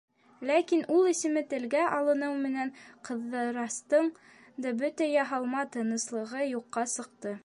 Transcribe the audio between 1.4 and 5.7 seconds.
телгә алыныу менән, Ҡыҙырастың да бөтә яһалма